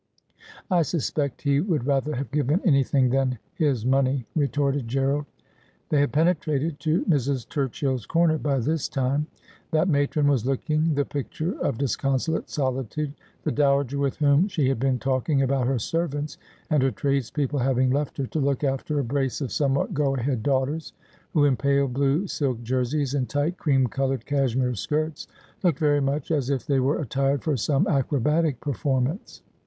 [0.77, 5.27] 'I suspect he would rather have given anything than his money,' retorted Gerald.
[5.89, 7.47] They had penetrated to Mrs.
[7.47, 9.27] Turchill's corner by this time.
[9.69, 14.79] That matron was looking the picture of disconsolate solitude— the dowager with whom she had
[14.79, 16.39] been talking about her servants
[16.71, 19.63] and her tradespeople having left her to look after a brace of 'Al eodcnlij She
[19.63, 20.93] stvapt Adoiun to Ground' 221 somewhat go ahead daughters,
[21.33, 25.27] who in pale blue silk jerseys, and tight cream coloured cashmere skirts,
[25.61, 29.43] looked very much as if they were attired for some acrobatic performance.